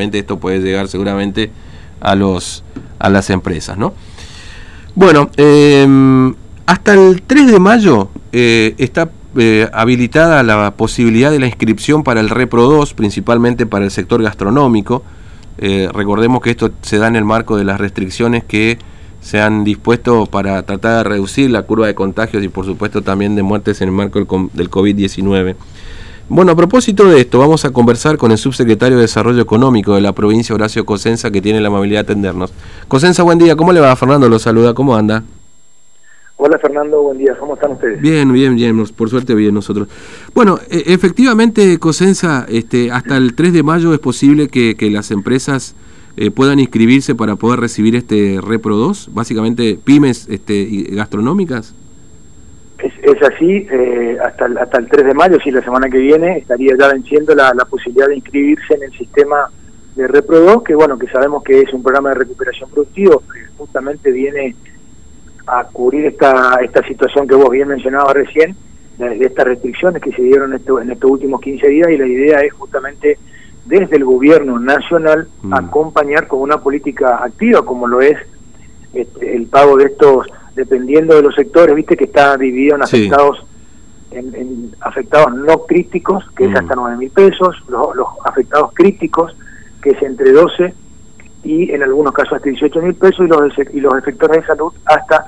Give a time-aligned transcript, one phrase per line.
[0.00, 1.50] esto puede llegar seguramente
[2.00, 2.64] a los
[2.98, 3.92] a las empresas, ¿no?
[4.94, 6.32] Bueno, eh,
[6.64, 12.20] hasta el 3 de mayo eh, está eh, habilitada la posibilidad de la inscripción para
[12.20, 15.02] el Repro 2, principalmente para el sector gastronómico.
[15.58, 18.78] Eh, recordemos que esto se da en el marco de las restricciones que
[19.20, 23.36] se han dispuesto para tratar de reducir la curva de contagios y por supuesto también
[23.36, 24.18] de muertes en el marco
[24.54, 25.54] del COVID-19.
[26.28, 30.00] Bueno, a propósito de esto, vamos a conversar con el subsecretario de Desarrollo Económico de
[30.00, 32.52] la provincia, Horacio Cosenza, que tiene la amabilidad de atendernos.
[32.88, 33.56] Cosenza, buen día.
[33.56, 33.94] ¿Cómo le va?
[33.96, 34.72] Fernando lo saluda.
[34.72, 35.22] ¿Cómo anda?
[36.36, 37.36] Hola Fernando, buen día.
[37.38, 38.00] ¿Cómo están ustedes?
[38.00, 38.84] Bien, bien, bien.
[38.96, 39.88] Por suerte bien nosotros.
[40.34, 45.10] Bueno, e efectivamente, Cosenza, este, hasta el 3 de mayo es posible que, que las
[45.10, 45.74] empresas
[46.16, 51.74] eh, puedan inscribirse para poder recibir este Repro 2, básicamente pymes este, gastronómicas.
[52.82, 55.98] Es, es así, eh, hasta, el, hasta el 3 de mayo, si la semana que
[55.98, 59.48] viene, estaría ya venciendo la, la posibilidad de inscribirse en el sistema
[59.94, 64.10] de Repro que bueno, que sabemos que es un programa de recuperación productivo, que justamente
[64.10, 64.56] viene
[65.46, 68.56] a cubrir esta, esta situación que vos bien mencionabas recién,
[68.98, 72.06] de, de estas restricciones que se dieron esto, en estos últimos 15 días, y la
[72.06, 73.18] idea es justamente
[73.64, 75.54] desde el gobierno nacional mm.
[75.54, 78.18] acompañar con una política activa, como lo es
[78.92, 83.38] este, el pago de estos dependiendo de los sectores, viste que está dividido en afectados
[84.10, 84.16] sí.
[84.16, 86.50] en, en, afectados no críticos, que mm.
[86.50, 89.34] es hasta 9 mil pesos, los, los, afectados críticos,
[89.82, 90.74] que es entre 12
[91.44, 94.72] y en algunos casos hasta 18 mil pesos, y los, y los efectores de salud
[94.84, 95.26] hasta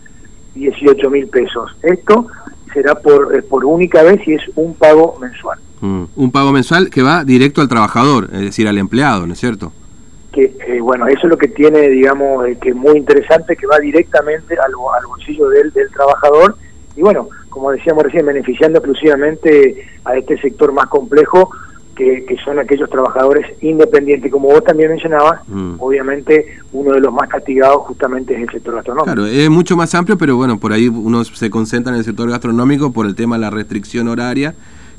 [0.55, 1.77] 18 mil pesos.
[1.83, 2.27] Esto
[2.73, 5.59] será por, eh, por única vez y es un pago mensual.
[5.81, 6.05] Mm.
[6.17, 9.73] Un pago mensual que va directo al trabajador, es decir, al empleado, ¿no es cierto?
[10.35, 13.67] Que eh, bueno eso es lo que tiene digamos eh, que es muy interesante que
[13.67, 16.57] va directamente al, al bolsillo del, del, trabajador
[16.97, 21.51] y bueno como decíamos recién beneficiando exclusivamente a este sector más complejo
[21.95, 25.77] que, que son aquellos trabajadores independientes como vos también mencionabas mm.
[25.79, 29.95] obviamente uno de los más castigados justamente es el sector gastronómico claro es mucho más
[29.95, 33.37] amplio pero bueno por ahí uno se concentra en el sector gastronómico por el tema
[33.37, 34.55] de la restricción horaria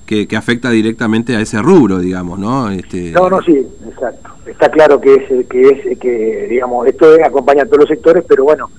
[0.05, 2.69] que, que, afecta directamente a ese rubro, digamos, ¿no?
[2.69, 3.11] Este...
[3.11, 4.29] No, no, sí, exacto.
[4.45, 8.43] Está claro que es, que es, que digamos, esto acompaña a todos los sectores, pero
[8.43, 8.69] bueno,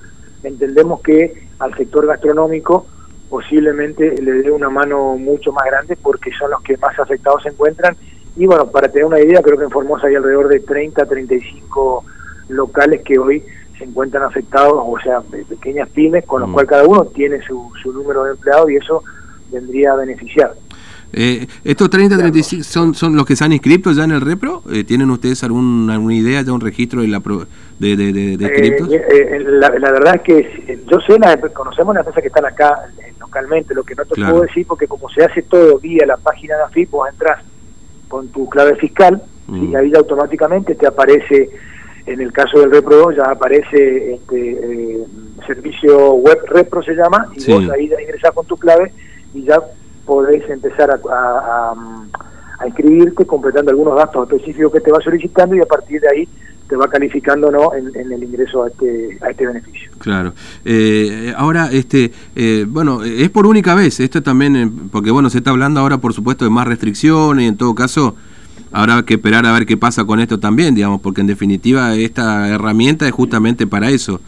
[0.43, 2.85] entendemos que al sector gastronómico
[3.29, 7.49] posiblemente le dé una mano mucho más grande porque son los que más afectados se
[7.49, 7.95] encuentran.
[8.35, 12.05] Y bueno, para tener una idea, creo que en Formosa hay alrededor de 30, 35
[12.49, 13.43] locales que hoy
[13.77, 16.53] se encuentran afectados, o sea, pequeñas pymes, con los mm.
[16.53, 19.03] cuales cada uno tiene su, su número de empleados y eso
[19.51, 20.53] vendría a beneficiar.
[21.13, 24.63] Eh, ¿Estos 30, 35 son, son los que se han inscrito ya en el Repro?
[24.71, 27.45] Eh, ¿Tienen ustedes algún, alguna idea de un registro de, la pro,
[27.79, 28.91] de, de, de, de inscriptos?
[28.91, 32.45] Eh, eh, la, la, verdad es que yo sé, la, conocemos las empresas que están
[32.45, 34.33] acá localmente, lo que no te claro.
[34.33, 37.41] puedo decir, porque como se hace todo vía la página de AFIP, vos entras
[38.07, 39.71] con tu clave fiscal mm.
[39.71, 41.49] y ahí automáticamente te aparece,
[42.05, 45.05] en el caso del Repro 2, ya aparece este
[45.45, 47.51] servicio web Repro se llama, y sí.
[47.51, 48.91] vos ahí ya ingresás con tu clave
[49.33, 49.61] y ya
[50.07, 51.73] podés empezar a, a,
[52.59, 56.27] a, inscribirte completando algunos datos específicos que te va solicitando y a partir de ahí
[56.67, 59.91] te va calificando no en, el ingreso a este, a este beneficio.
[59.99, 60.33] Claro.
[60.65, 65.39] Eh, ahora, este, eh, bueno, es por única vez, esto también, eh, porque bueno, se
[65.39, 68.15] está hablando ahora por supuesto de más restricciones y en todo caso
[68.71, 72.49] habrá que esperar a ver qué pasa con esto también, digamos, porque en definitiva esta
[72.49, 74.19] herramienta es justamente para eso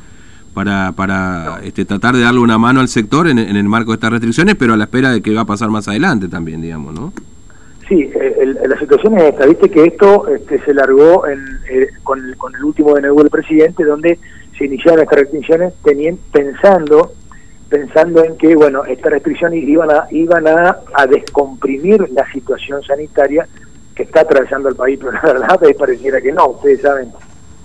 [0.59, 3.95] para, para este, tratar de darle una mano al sector en, en, el marco de
[3.95, 6.93] estas restricciones, pero a la espera de qué va a pasar más adelante también, digamos,
[6.93, 7.13] ¿no?
[7.87, 8.11] Sí,
[8.41, 11.39] el, la situación es esta, viste que esto este, se largó en,
[11.71, 14.19] eh, con, el, con el último DNU del presidente, donde
[14.57, 17.13] se iniciaron estas restricciones teniendo, pensando
[17.69, 23.47] pensando en que, bueno, estas restricciones iban a, iban a, a descomprimir la situación sanitaria
[23.95, 27.13] que está atravesando el país, pero la verdad pareciera que no, ustedes saben,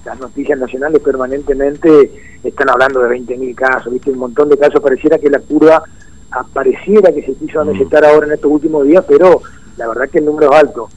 [0.05, 2.11] las noticias nacionales permanentemente
[2.43, 4.11] están hablando de 20.000 casos, ¿viste?
[4.11, 5.83] Un montón de casos, pareciera que la curva
[6.31, 9.41] apareciera que se quiso amesetar ahora en estos últimos días, pero
[9.77, 10.89] la verdad que el número es alto.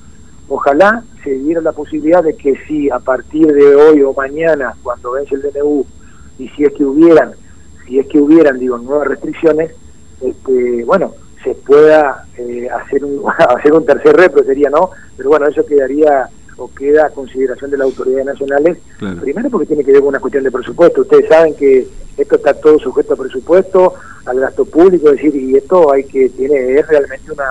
[0.49, 5.11] Ojalá se diera la posibilidad de que si a partir de hoy o mañana, cuando
[5.11, 5.85] vence el DNU,
[6.39, 7.31] y si es que hubieran,
[7.85, 9.71] si es que hubieran, digo, nuevas restricciones,
[10.21, 14.89] este, bueno, se pueda eh, hacer un hacer un tercer repro sería, ¿no?
[15.15, 19.21] Pero bueno, eso quedaría o queda a consideración de las autoridades nacionales, claro.
[19.21, 21.01] primero porque tiene que ver con una cuestión de presupuesto.
[21.01, 21.87] Ustedes saben que
[22.17, 23.93] esto está todo sujeto a presupuesto,
[24.25, 27.45] al gasto público, es decir, y esto hay que tiene es realmente una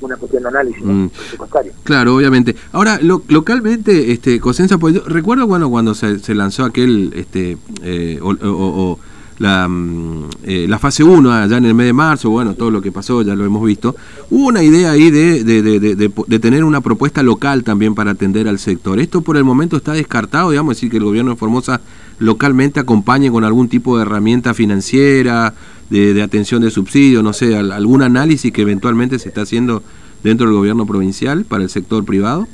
[0.00, 1.06] una cuestión de análisis mm.
[1.08, 1.72] presupuestario.
[1.82, 2.54] Claro, obviamente.
[2.72, 8.18] Ahora, lo, localmente, este, Cosenza, pues recuerdo bueno, cuando se, se lanzó aquel, este, eh,
[8.20, 8.98] o, o, o
[9.38, 12.80] la, mm, eh, la fase 1 allá en el mes de marzo, bueno, todo lo
[12.80, 13.94] que pasó ya lo hemos visto,
[14.30, 18.48] hubo una idea ahí de, de, de, de, tener una propuesta local también para atender
[18.48, 18.98] al sector.
[18.98, 21.80] Esto por el momento está descartado, digamos, decir que el gobierno de Formosa
[22.18, 25.54] localmente acompañe con algún tipo de herramienta financiera,
[25.90, 29.82] de, atención de subsidio, no sé, algún análisis que eventualmente se está haciendo
[30.22, 32.48] dentro del gobierno provincial para el sector privado.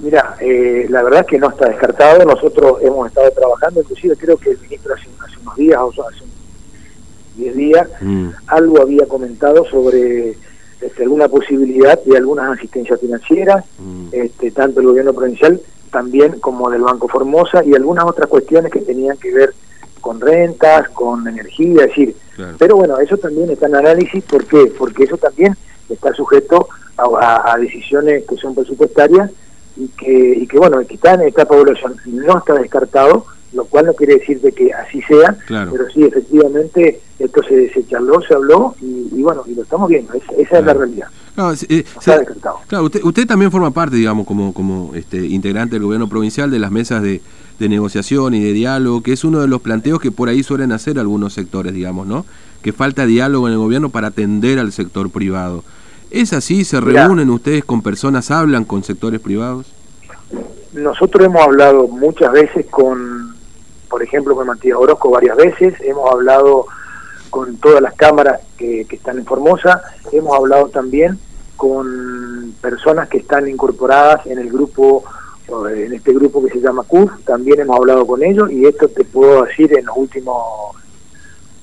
[0.00, 2.24] Mira, eh, la verdad es que no está descartado.
[2.24, 5.08] Nosotros hemos estado trabajando, inclusive creo que el ministro hace,
[5.42, 6.24] unos días, o hace
[7.36, 8.28] 10 días, mm.
[8.46, 10.36] algo había comentado sobre
[10.80, 14.08] este, alguna posibilidad de algunas asistencias financieras, mm.
[14.12, 15.60] este, tanto el gobierno provincial
[15.90, 19.54] también como del Banco Formosa y algunas otras cuestiones que tenían que ver
[20.00, 22.16] con rentas, con energía, es decir,
[22.56, 24.72] pero bueno, eso también está en análisis, ¿por qué?
[24.78, 25.56] Porque eso también
[25.88, 29.30] está sujeto a decisiones que son presupuestarias
[29.78, 33.86] y que, y que bueno, que está en esta población no está descartado, lo cual
[33.86, 38.34] no quiere decir de que así sea, pero sí, efectivamente, esto se, se charló, se
[38.34, 41.06] habló y, bueno, y lo estamos viendo, esa, es la realidad.
[41.34, 42.58] Claro, eh, está descartado.
[42.66, 46.58] Claro, usted, usted también forma parte, digamos, como, como este, integrante del gobierno provincial de
[46.58, 47.22] las mesas de,
[47.58, 50.72] de negociación y de diálogo, que es uno de los planteos que por ahí suelen
[50.72, 52.26] hacer algunos sectores, digamos, ¿no?
[52.62, 55.64] Que falta diálogo en el gobierno para atender al sector privado.
[56.10, 56.64] ¿Es así?
[56.64, 59.66] ¿Se reúnen ustedes con personas, hablan con sectores privados?
[60.72, 63.34] Nosotros hemos hablado muchas veces con,
[63.88, 66.66] por ejemplo, con Matías Orozco varias veces, hemos hablado
[67.30, 69.82] con todas las cámaras que, están en Formosa,
[70.12, 71.18] hemos hablado también
[71.56, 75.04] con personas que están incorporadas en el grupo,
[75.70, 79.04] en este grupo que se llama CUF, también hemos hablado con ellos y esto te
[79.04, 80.42] puedo decir en los últimos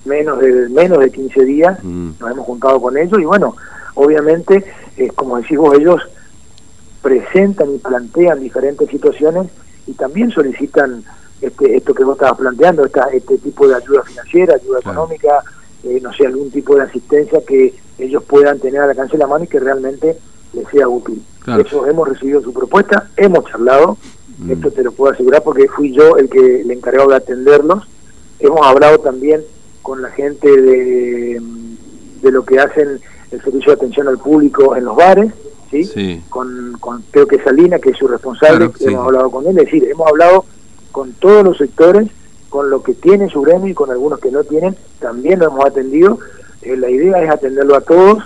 [0.04, 2.10] menos de menos de 15 días mm.
[2.20, 3.56] nos hemos juntado con ellos y bueno,
[3.96, 4.64] obviamente,
[4.98, 6.02] eh, como decimos ellos,
[7.02, 9.48] presentan y plantean diferentes situaciones
[9.88, 11.04] y también solicitan
[11.42, 15.44] este, esto que vos estabas planteando, esta, este tipo de ayuda financiera, ayuda económica,
[15.84, 19.28] eh, no sé, algún tipo de asistencia que ellos puedan tener al alcance de la
[19.28, 20.18] mano y que realmente
[20.54, 21.24] les sea útil.
[21.60, 23.98] Eso hemos recibido su propuesta, hemos charlado,
[24.40, 24.52] mm.
[24.52, 27.88] esto te lo puedo asegurar porque fui yo el que le encargado de atenderlos.
[28.40, 29.42] Hemos hablado también
[29.84, 31.42] con la gente de,
[32.22, 33.00] de lo que hacen
[33.32, 35.32] el servicio de atención al público en los bares,
[35.72, 36.24] ¿sí?
[36.30, 39.86] Con, con, creo que Salina, que es su responsable, hemos hablado con él, es decir,
[39.90, 40.46] hemos hablado
[40.92, 42.10] con todos los sectores,
[42.50, 45.66] con lo que tiene su gremio y con algunos que no tienen, también lo hemos
[45.66, 46.20] atendido.
[46.62, 48.24] Eh, la idea es atenderlo a todos.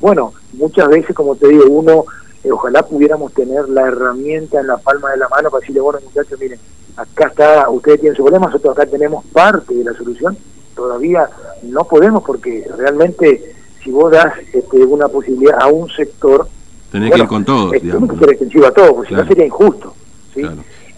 [0.00, 2.04] Bueno, muchas veces, como te digo, uno,
[2.44, 6.00] eh, ojalá pudiéramos tener la herramienta en la palma de la mano para decirle, bueno,
[6.04, 6.58] muchachos, miren,
[6.96, 10.36] acá está, ustedes tienen su problema, nosotros acá tenemos parte de la solución.
[10.74, 11.28] Todavía
[11.62, 16.48] no podemos porque realmente si vos das este, una posibilidad a un sector,
[16.90, 17.72] Tenés que ir con todos.
[17.72, 19.94] Tiene que ser extensivo a todos, porque si no sería injusto.
[20.34, 20.42] ¿sí?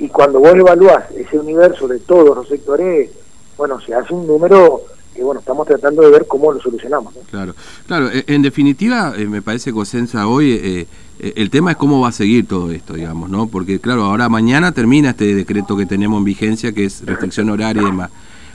[0.00, 3.10] Y cuando vos evaluás ese universo de todos los sectores,
[3.56, 4.82] bueno, se hace un número
[5.14, 7.14] que bueno, estamos tratando de ver cómo lo solucionamos.
[7.30, 7.54] Claro,
[7.86, 10.86] claro, e, en definitiva, eh, me parece que Ocensa hoy, eh,
[11.20, 13.46] eh, el tema es cómo va a seguir todo esto, digamos, ¿no?
[13.46, 17.82] Porque claro, ahora mañana termina este decreto que tenemos en vigencia, que es restricción horaria
[17.82, 18.10] y demás.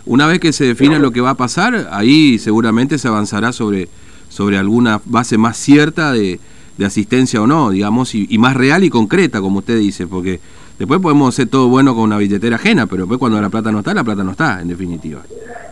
[0.05, 3.87] Una vez que se define lo que va a pasar, ahí seguramente se avanzará sobre,
[4.29, 6.39] sobre alguna base más cierta de,
[6.79, 10.39] de asistencia o no, digamos, y, más real y concreta, como usted dice, porque
[10.79, 13.79] después podemos ser todo bueno con una billetera ajena, pero después cuando la plata no
[13.79, 15.21] está, la plata no está, en definitiva.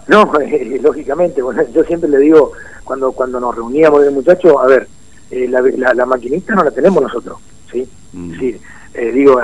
[0.08, 2.52] No, eh, lógicamente, bueno, yo siempre le digo,
[2.84, 4.86] cuando cuando nos reuníamos de muchachos, a ver,
[5.32, 7.38] eh, la, la, maquinita no la tenemos nosotros,
[7.72, 7.88] ¿sí?
[8.12, 8.34] Mm.
[8.94, 9.40] Eh, digo,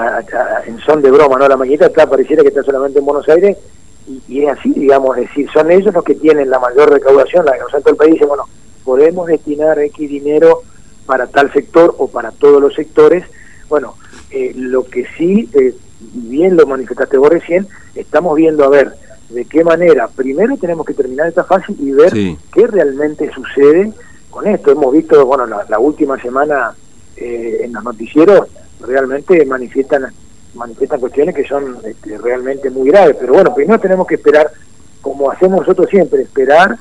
[0.65, 1.48] en son de broma, ¿no?
[1.48, 3.58] La maquinita está, pareciera que está solamente en Buenos Aires,
[4.27, 7.53] y, es así, digamos, es decir, son ellos los que tienen la mayor recaudación, la
[7.53, 8.43] que todo el país dice, bueno,
[8.83, 10.61] podemos destinar X dinero
[11.05, 13.25] para tal sector o para todos los sectores.
[13.69, 13.95] Bueno,
[14.31, 15.75] eh, lo que sí, eh,
[16.13, 18.93] bien lo manifestaste vos recién, estamos viendo a ver
[19.29, 23.91] de qué manera, primero tenemos que terminar esta fase y ver qué realmente sucede
[24.29, 24.71] con esto.
[24.71, 26.75] Hemos visto, bueno, la, última semana
[27.17, 28.47] eh, en los noticieros
[28.81, 30.11] realmente manifiestan
[30.55, 34.51] manifiestan cuestiones que son este, realmente muy graves, pero bueno, primero tenemos que esperar,
[35.01, 36.77] como hacemos nosotros siempre, esperar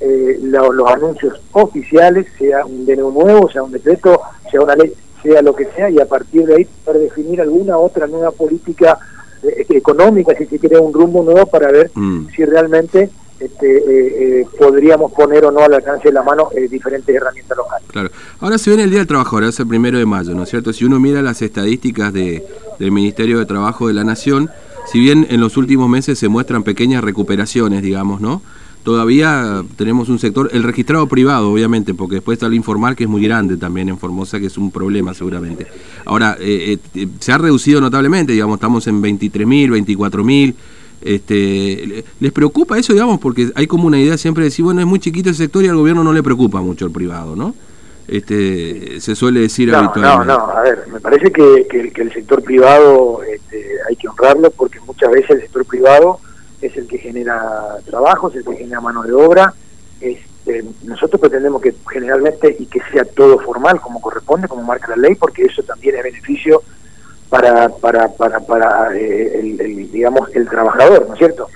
[0.00, 5.40] eh, los anuncios oficiales, sea un DNU nuevo, sea un decreto, sea una ley, sea
[5.40, 8.98] lo que sea, y a partir de ahí para definir alguna otra nueva política
[9.42, 12.28] eh, económica, si se quiere un rumbo nuevo para ver mm.
[12.34, 13.08] si realmente
[13.40, 17.86] este, eh, podríamos poner o no al alcance de la mano diferentes herramientas locales.
[17.90, 18.10] Claro.
[18.40, 20.74] Ahora se viene el Día del Trabajador, es el primero de mayo, ¿no es cierto?
[20.74, 22.46] Si uno mira las estadísticas de,
[22.78, 24.50] del Ministerio de Trabajo de la Nación,
[24.92, 28.42] si bien en los últimos meses se muestran pequeñas recuperaciones, digamos, ¿no?
[28.86, 33.10] Todavía tenemos un sector, el registrado privado, obviamente, porque después está el informal, que es
[33.10, 35.66] muy grande también en Formosa, que es un problema seguramente.
[36.04, 40.54] Ahora, eh, eh, se ha reducido notablemente, digamos, estamos en 23.000, 24.000,
[41.02, 43.18] Este, ¿Les preocupa eso, digamos?
[43.18, 45.68] Porque hay como una idea siempre de decir, bueno, es muy chiquito el sector y
[45.68, 47.56] al gobierno no le preocupa mucho el privado, ¿no?
[48.06, 50.32] Este, se suele decir habitualmente.
[50.32, 54.48] No, no, a ver, me parece que, que, el sector privado este, hay que honrarlo
[54.52, 56.20] porque muchas veces el sector privado
[56.66, 59.52] es el que genera trabajos, es el que genera mano de obra.
[60.00, 64.96] Este, nosotros pretendemos que generalmente y que sea todo formal como corresponde, como marca la
[64.96, 66.62] ley, porque eso también es beneficio
[67.28, 71.48] para, para, para, para eh, el, digamos, el trabajador, ¿no es cierto?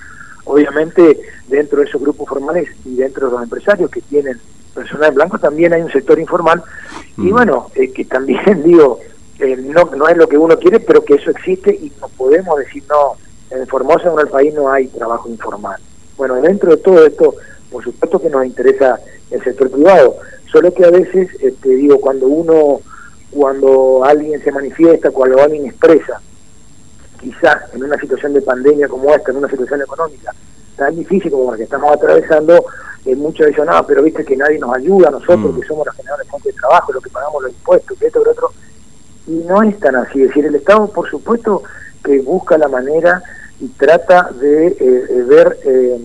[0.45, 4.39] Obviamente, dentro de esos grupos formales y dentro de los empresarios que tienen
[4.73, 6.63] personal en blanco, también hay un sector informal.
[7.17, 7.31] Y mm.
[7.31, 8.99] bueno, eh, que también, digo,
[9.39, 12.57] eh, no, no es lo que uno quiere, pero que eso existe y no podemos
[12.59, 13.15] decir, no,
[13.51, 15.79] en Formosa, en el país, no hay trabajo informal.
[16.17, 17.35] Bueno, dentro de todo esto,
[17.71, 20.17] por supuesto que nos interesa el sector privado,
[20.51, 22.81] solo que a veces, este, digo, cuando uno
[23.31, 26.21] cuando alguien se manifiesta, cuando alguien expresa,
[27.19, 30.33] quizás en una situación de pandemia como esta, en una situación económica
[30.75, 32.65] tan difícil como la que estamos atravesando,
[33.05, 35.59] eh, muchos dicen, no, pero viste que nadie nos ayuda, nosotros mm.
[35.59, 38.23] que somos los generadores de fuentes de trabajo, los que pagamos los impuestos, que esto,
[38.23, 38.51] que otro.
[39.27, 41.63] Y no es tan así, es decir, el Estado, por supuesto,
[42.03, 43.21] que busca la manera
[43.61, 46.01] y trata de eh, ver eh,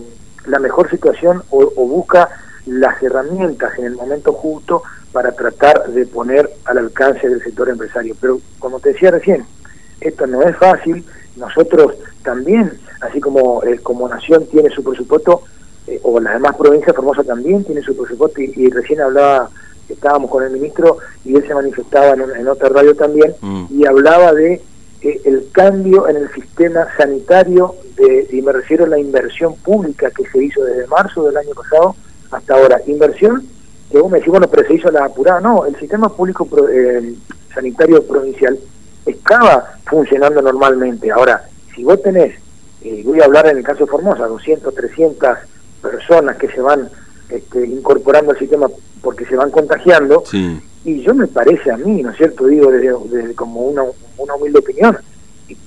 [0.46, 2.28] la mejor situación o, o busca
[2.66, 4.82] las herramientas en el momento justo
[5.12, 8.14] para tratar de poner al alcance del sector empresario.
[8.20, 9.46] Pero como te decía recién,
[10.00, 11.04] esto no es fácil,
[11.36, 15.42] nosotros también, así como, eh, como Nación tiene su presupuesto,
[15.86, 19.48] eh, o las demás provincias, Formosa también tiene su presupuesto, y, recién hablaba,
[19.88, 23.66] estábamos con el ministro, y él se manifestaba en, otra radio también, mm.
[23.70, 24.60] y hablaba de
[25.02, 30.10] eh, el cambio en el sistema sanitario, de, y me refiero a la inversión pública
[30.10, 31.96] que se hizo desde marzo del año pasado
[32.30, 33.46] hasta ahora, inversión
[33.90, 35.40] que vos me decís, bueno, pero se hizo la apurada.
[35.40, 37.14] No, el sistema público eh,
[37.54, 38.58] sanitario provincial
[39.04, 41.10] estaba funcionando normalmente.
[41.10, 42.34] Ahora, si vos tenés,
[42.82, 45.38] eh, voy a hablar en el caso de Formosa, 200, 300
[45.80, 46.88] personas que se van
[47.28, 48.68] este, incorporando al sistema
[49.02, 50.24] porque se van contagiando,
[50.87, 52.47] y yo me parece a mí, ¿no es cierto?
[52.47, 53.83] Digo, desde, como una,
[54.19, 54.97] una humilde opinión,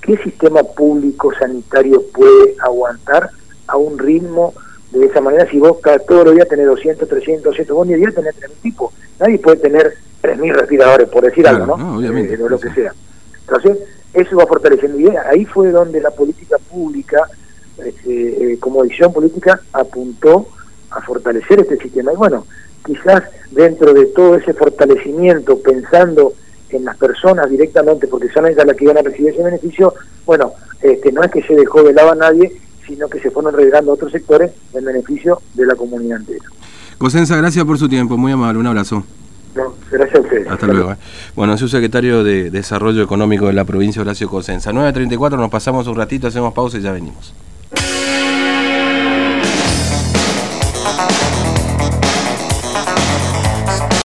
[0.00, 3.28] ¿qué sistema público sanitario puede aguantar
[3.66, 4.54] a un ritmo
[4.92, 7.94] de esa manera, si vos cada, todos los días tenés 200, 300, 200, vos ni
[7.94, 8.94] día tenés 3.000 tipos.
[9.20, 11.96] Nadie puede tener 3.000 respiradores, por decir algo, ¿no?
[11.98, 12.92] obviamente, eh, lo que sea.
[13.40, 13.78] Entonces,
[14.14, 14.98] eso va fortaleciendo.
[14.98, 17.28] Y ahí fue donde la política pública,
[17.84, 20.48] este, eh, como visión política, apuntó
[20.90, 22.12] a fortalecer este sistema.
[22.12, 22.46] Y bueno,
[22.84, 26.34] quizás dentro de todo ese fortalecimiento, pensando
[26.70, 29.94] en las personas directamente, porque son ellas las que van a recibir ese beneficio,
[30.24, 32.52] bueno, este, no es que se dejó de lado a nadie,
[32.86, 36.44] sino que se fueron relegando otros sectores en beneficio de la comunidad entera.
[36.98, 39.04] Cosenza, gracias por su tiempo, muy amable, un abrazo.
[39.90, 40.48] gracias a ustedes.
[40.48, 40.92] Hasta, luego.
[40.92, 40.96] Eh.
[41.34, 44.70] Bueno, soy secretario de Desarrollo Económico de la provincia, Horacio Cosenza.
[44.72, 47.34] 9.34, nos pasamos un ratito, hacemos pausa y ya venimos.